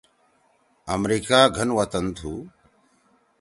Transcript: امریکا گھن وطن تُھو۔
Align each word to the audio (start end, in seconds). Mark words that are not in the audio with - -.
امریکا 0.95 1.39
گھن 1.57 1.69
وطن 1.77 2.05
تُھو۔ 2.17 2.33